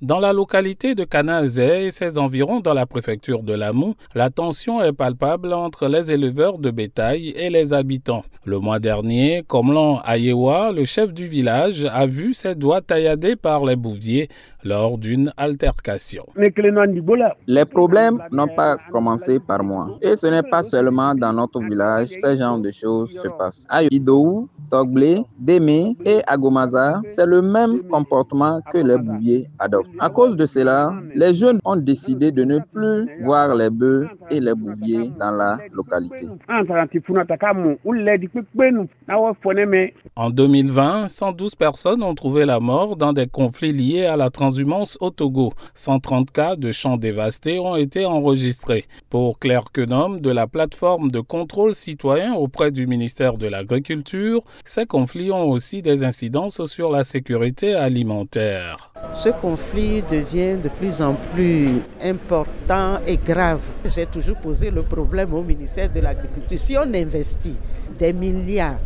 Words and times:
Dans 0.00 0.20
la 0.20 0.32
localité 0.32 0.94
de 0.94 1.02
Kanazé 1.02 1.86
et 1.86 1.90
ses 1.90 2.18
environs 2.20 2.60
dans 2.60 2.72
la 2.72 2.86
préfecture 2.86 3.42
de 3.42 3.52
Lamou, 3.52 3.94
la 4.14 4.30
tension 4.30 4.80
est 4.80 4.92
palpable 4.92 5.52
entre 5.52 5.88
les 5.88 6.12
éleveurs 6.12 6.58
de 6.58 6.70
bétail 6.70 7.30
et 7.30 7.50
les 7.50 7.74
habitants. 7.74 8.22
Le 8.44 8.60
mois 8.60 8.78
dernier, 8.78 9.42
Komlan 9.48 10.00
Ayewa, 10.06 10.70
le 10.70 10.84
chef 10.84 11.12
du 11.12 11.26
village, 11.26 11.84
a 11.92 12.06
vu 12.06 12.32
ses 12.32 12.54
doigts 12.54 12.80
tailladés 12.80 13.34
par 13.34 13.64
les 13.64 13.74
bouviers 13.74 14.28
lors 14.62 14.98
d'une 14.98 15.32
altercation. 15.36 16.24
Les 16.36 17.64
problèmes 17.64 18.22
n'ont 18.30 18.54
pas 18.54 18.76
commencé 18.92 19.40
par 19.40 19.64
moi. 19.64 19.98
Et 20.00 20.14
ce 20.14 20.28
n'est 20.28 20.48
pas 20.48 20.62
seulement 20.62 21.16
dans 21.16 21.32
notre 21.32 21.60
village, 21.60 22.10
ce 22.22 22.36
genre 22.36 22.60
de 22.60 22.70
choses 22.70 23.10
se 23.20 23.26
passent. 23.36 23.66
À 23.68 23.82
Idou, 23.82 24.48
Togblé, 24.70 25.22
Démé 25.38 25.96
et 26.04 26.20
Agomaza, 26.26 27.00
c'est 27.08 27.26
le 27.26 27.42
même 27.42 27.82
comportement 27.88 28.60
que 28.72 28.78
les 28.78 28.96
bouviers 28.98 29.48
adoptent. 29.58 29.90
À 29.98 30.10
cause 30.10 30.36
de 30.36 30.46
cela, 30.46 30.94
les 31.14 31.34
jeunes 31.34 31.60
ont 31.64 31.76
décidé 31.76 32.30
de 32.32 32.44
ne 32.44 32.58
plus 32.72 33.08
voir 33.22 33.54
les 33.54 33.70
bœufs 33.70 34.08
et 34.30 34.40
les 34.40 34.54
bouviers 34.54 35.10
dans 35.18 35.30
la 35.30 35.58
localité. 35.72 36.26
En 40.16 40.30
2020, 40.30 41.08
112 41.08 41.54
personnes 41.54 42.02
ont 42.02 42.14
trouvé 42.14 42.44
la 42.44 42.60
mort 42.60 42.96
dans 42.96 43.12
des 43.12 43.26
conflits 43.26 43.72
liés 43.72 44.04
à 44.06 44.16
la 44.16 44.30
transhumance 44.30 44.98
au 45.00 45.10
Togo. 45.10 45.50
130 45.74 46.30
cas 46.30 46.56
de 46.56 46.72
champs 46.72 46.96
dévastés 46.96 47.58
ont 47.58 47.76
été 47.76 48.04
enregistrés. 48.06 48.84
Pour 49.10 49.38
Claire 49.38 49.64
Quenom 49.72 50.16
de 50.20 50.30
la 50.30 50.46
plateforme 50.46 51.10
de 51.10 51.20
contrôle 51.20 51.74
citoyen 51.74 52.34
auprès 52.34 52.70
du 52.70 52.86
ministère 52.86 53.38
de 53.38 53.46
l'Agriculture, 53.46 54.42
ces 54.64 54.86
conflits 54.86 55.32
ont 55.32 55.48
aussi 55.50 55.82
des 55.82 56.04
incidences 56.04 56.64
sur 56.66 56.90
la 56.90 57.04
sécurité 57.04 57.74
alimentaire. 57.74 58.92
Ce 59.12 59.28
conflit 59.30 60.02
devient 60.10 60.56
de 60.62 60.68
plus 60.68 61.00
en 61.00 61.14
plus 61.34 61.68
important 62.02 62.98
et 63.06 63.16
grave. 63.16 63.60
J'ai 63.84 64.06
toujours 64.06 64.36
posé 64.36 64.70
le 64.70 64.82
problème 64.82 65.34
au 65.34 65.42
ministère 65.42 65.90
de 65.90 66.00
l'Agriculture. 66.00 66.58
Si 66.58 66.76
on 66.76 66.92
investit 66.94 67.56
des 67.98 68.12
milliards 68.12 68.78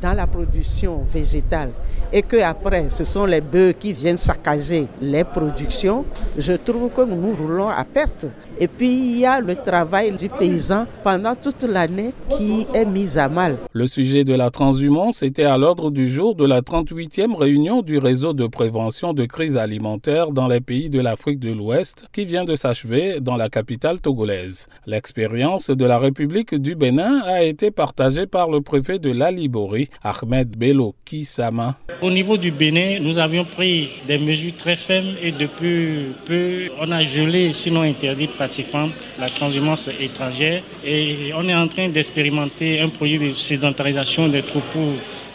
dans 0.00 0.12
la 0.12 0.26
production 0.26 1.02
végétale 1.02 1.70
et 2.12 2.22
que 2.22 2.40
après 2.42 2.90
ce 2.90 3.04
sont 3.04 3.24
les 3.24 3.40
bœufs 3.40 3.74
qui 3.78 3.92
viennent 3.92 4.18
saccager 4.18 4.86
les 5.00 5.24
productions, 5.24 6.04
je 6.36 6.54
trouve 6.54 6.90
que 6.90 7.02
nous 7.02 7.16
nous 7.16 7.34
roulons 7.34 7.68
à 7.68 7.84
perte. 7.84 8.26
Et 8.58 8.68
puis 8.68 8.88
il 8.88 9.18
y 9.20 9.26
a 9.26 9.40
le 9.40 9.54
travail 9.54 10.12
du 10.12 10.28
paysan 10.28 10.86
pendant 11.02 11.34
toute 11.34 11.62
l'année 11.62 12.12
qui 12.36 12.66
est 12.74 12.84
mis 12.84 13.16
à 13.18 13.28
mal. 13.28 13.56
Le 13.72 13.86
sujet 13.86 14.24
de 14.24 14.34
la 14.34 14.50
transhumance 14.50 15.22
était 15.22 15.44
à 15.44 15.56
l'ordre 15.58 15.90
du 15.90 16.08
jour 16.08 16.34
de 16.34 16.44
la 16.44 16.62
38e 16.62 17.34
réunion 17.34 17.82
du 17.82 17.98
réseau 17.98 18.32
de 18.32 18.46
prévention 18.46 19.12
de 19.12 19.24
crise 19.24 19.56
alimentaire 19.56 20.32
dans 20.32 20.48
les 20.48 20.60
pays 20.60 20.90
de 20.90 21.00
l'Afrique 21.00 21.38
de 21.38 21.52
l'Ouest 21.52 22.06
qui 22.12 22.24
vient 22.24 22.44
de 22.44 22.54
s'achever 22.54 23.20
dans 23.20 23.36
la 23.36 23.48
capitale 23.48 24.00
togolaise. 24.00 24.68
L'expérience 24.86 25.70
de 25.70 25.84
la 25.84 25.98
République 25.98 26.54
du 26.54 26.74
Bénin 26.74 27.20
a 27.24 27.42
été 27.42 27.70
partagée 27.70 28.26
par 28.26 28.50
le 28.50 28.60
préfet 28.60 28.98
de 28.98 29.12
la 29.12 29.30
Liborie, 29.30 29.88
Ahmed 30.02 30.56
Bello 30.56 30.94
Kisama. 31.04 31.76
Au 32.00 32.10
niveau 32.10 32.36
du 32.36 32.50
Bénin, 32.50 32.98
nous 33.00 33.18
avions 33.18 33.44
pris 33.44 33.90
des 34.06 34.18
mesures 34.18 34.56
très 34.56 34.76
fermes 34.76 35.14
et 35.22 35.32
depuis 35.32 36.12
peu, 36.24 36.68
on 36.80 36.90
a 36.90 37.02
gelé, 37.02 37.52
sinon 37.52 37.82
interdit 37.82 38.26
pratiquement 38.26 38.88
la 39.18 39.28
transhumance 39.28 39.90
étrangère. 40.00 40.62
Et 40.84 41.32
on 41.36 41.46
est 41.48 41.54
en 41.54 41.68
train 41.68 41.88
d'expérimenter 41.88 42.80
un 42.80 42.88
projet 42.88 43.18
de 43.18 43.34
sédentarisation 43.34 44.28
des 44.28 44.42
troupeaux 44.42 44.94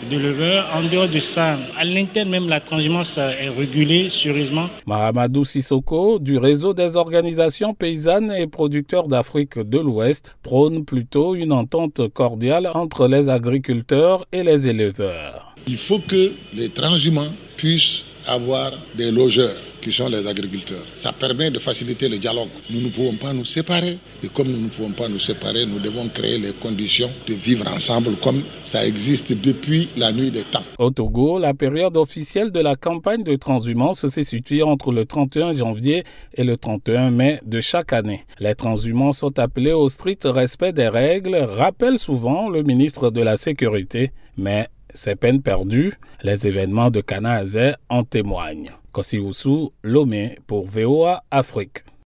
de 0.10 0.18
leveurs. 0.18 0.68
En 0.76 0.84
dehors 0.84 1.08
de 1.08 1.20
ça, 1.20 1.58
à 1.78 1.84
l'interne 1.84 2.30
même, 2.30 2.50
la 2.50 2.60
transhumance 2.60 3.18
est 3.18 3.50
régulée 3.50 4.10
sérieusement. 4.10 4.70
Mahamadou 4.86 5.46
Sissoko, 5.46 6.20
du 6.20 6.38
réseau 6.38 6.74
des 6.74 6.98
organisations 6.98 7.74
paysannes 7.74 8.32
et 8.32 8.48
producteurs 8.48 9.08
d'Afrique 9.08 9.60
de 9.60 9.80
l'Ouest, 9.80 10.36
prône 10.44 10.86
plutôt 10.86 11.36
une 11.36 11.52
entente 11.52 12.08
cordiale 12.14 12.70
entre 12.74 13.08
les 13.08 13.30
agriculteurs 13.30 14.26
et 14.32 14.44
les 14.44 14.68
éleveurs. 14.68 15.56
Il 15.68 15.78
faut 15.78 16.00
que 16.00 16.32
les 16.54 16.70
transhumants 16.70 17.34
puissent 17.58 18.04
avoir 18.28 18.72
des 18.96 19.12
logeurs 19.12 19.62
qui 19.86 19.92
sont 19.92 20.10
les 20.10 20.26
agriculteurs. 20.28 20.84
Ça 20.96 21.14
permet 21.14 21.52
de 21.52 21.60
faciliter 21.60 22.10
le 22.10 22.18
dialogue. 22.18 22.50
Nous 22.72 22.82
ne 22.82 22.90
pouvons 22.90 23.14
pas 23.18 23.34
nous 23.34 23.46
séparer. 23.46 24.00
Et 24.24 24.30
comme 24.30 24.48
nous 24.48 24.60
ne 24.60 24.68
pouvons 24.70 24.90
pas 24.90 25.08
nous 25.08 25.20
séparer, 25.20 25.68
nous 25.68 25.78
devons 25.78 26.08
créer 26.08 26.40
les 26.40 26.54
conditions 26.54 27.12
de 27.28 27.36
vivre 27.36 27.68
ensemble 27.72 28.16
comme 28.16 28.42
ça 28.64 28.84
existe 28.84 29.32
depuis 29.34 29.88
la 29.96 30.12
nuit 30.12 30.32
des 30.32 30.42
temps. 30.42 30.64
Au 30.80 30.90
Togo, 30.90 31.38
la 31.38 31.54
période 31.54 31.98
officielle 31.98 32.52
de 32.52 32.62
la 32.62 32.76
campagne 32.76 33.22
de 33.22 33.36
transhumance 33.36 34.08
se 34.08 34.22
situe 34.24 34.64
entre 34.64 34.92
le 34.92 35.06
31 35.06 35.54
janvier 35.54 36.04
et 36.34 36.44
le 36.44 36.58
31 36.58 37.12
mai 37.12 37.40
de 37.46 37.60
chaque 37.60 37.94
année. 37.94 38.26
Les 38.40 38.56
transhumants 38.56 39.14
sont 39.14 39.38
appelés 39.38 39.74
au 39.74 39.88
strict 39.88 40.24
respect 40.26 40.74
des 40.74 40.88
règles, 40.88 41.36
rappelle 41.36 42.00
souvent 42.00 42.50
le 42.50 42.64
ministre 42.64 43.12
de 43.12 43.22
la 43.22 43.38
Sécurité, 43.38 44.10
mais 44.36 44.68
c'est 44.96 45.16
peine 45.16 45.42
perdue, 45.42 45.94
les 46.24 46.48
événements 46.48 46.90
de 46.90 47.02
Cana 47.02 47.42
en 47.90 48.04
témoignent. 48.04 48.72
Kosiusu 48.92 49.70
Lomé 49.84 50.40
pour 50.48 50.66
VOA 50.66 51.24
Afrique. 51.30 51.86